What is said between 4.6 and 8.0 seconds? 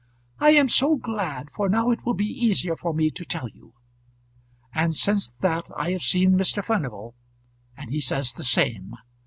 And since that I have seen Mr. Furnival, and